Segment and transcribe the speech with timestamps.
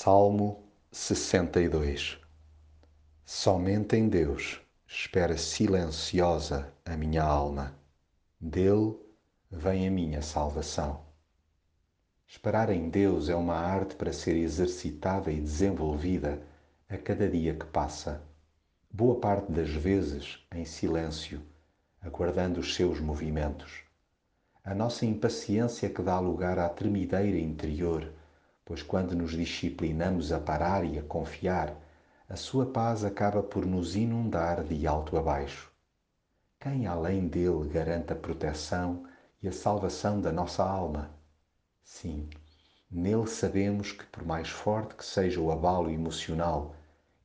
[0.00, 0.62] Salmo
[0.92, 2.20] 62
[3.24, 7.74] Somente em Deus espera silenciosa a minha alma.
[8.40, 8.94] Dele
[9.50, 11.00] vem a minha salvação.
[12.28, 16.40] Esperar em Deus é uma arte para ser exercitada e desenvolvida
[16.88, 18.22] a cada dia que passa.
[18.88, 21.42] Boa parte das vezes em silêncio,
[22.00, 23.82] aguardando os seus movimentos.
[24.62, 28.12] A nossa impaciência que dá lugar à tremideira interior
[28.68, 31.74] pois quando nos disciplinamos a parar e a confiar,
[32.28, 35.72] a sua paz acaba por nos inundar de alto a baixo.
[36.60, 39.06] Quem além dele garante a proteção
[39.42, 41.10] e a salvação da nossa alma?
[41.82, 42.28] Sim,
[42.90, 46.76] nele sabemos que, por mais forte que seja o abalo emocional,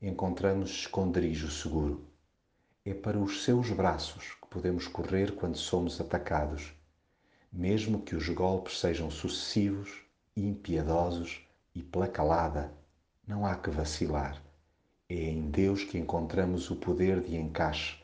[0.02, 2.08] encontramos esconderijo seguro.
[2.86, 6.72] É para os seus braços que podemos correr quando somos atacados,
[7.52, 10.03] mesmo que os golpes sejam sucessivos
[10.36, 11.42] impiedosos
[11.76, 12.74] e pela calada,
[13.28, 14.42] não há que vacilar.
[15.10, 18.02] É em Deus que encontramos o poder de encaixe,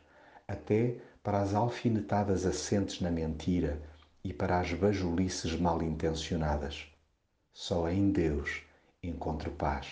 [0.47, 3.81] até para as alfinetadas assentes na mentira
[4.23, 6.87] e para as bajulices mal intencionadas.
[7.53, 8.63] Só em Deus
[9.01, 9.87] encontro paz.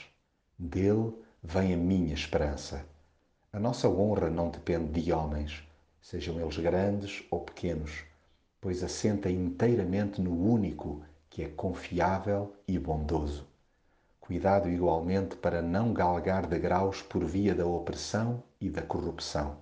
[0.58, 2.86] Dele vem a minha esperança.
[3.52, 5.64] A nossa honra não depende de homens,
[6.02, 8.04] sejam eles grandes ou pequenos,
[8.62, 11.04] pois assenta inteiramente no único
[11.38, 13.46] que é confiável e bondoso.
[14.20, 19.56] Cuidado igualmente para não galgar degraus por via da opressão e da corrupção,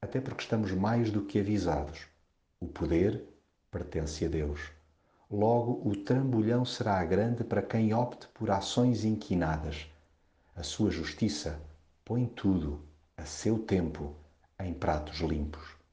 [0.00, 2.06] até porque estamos mais do que avisados.
[2.60, 3.24] O poder
[3.72, 4.70] pertence a Deus.
[5.28, 9.90] Logo, o trambolhão será grande para quem opte por ações inquinadas.
[10.54, 11.60] A sua justiça
[12.04, 12.80] põe tudo,
[13.16, 14.14] a seu tempo,
[14.60, 15.83] em pratos limpos.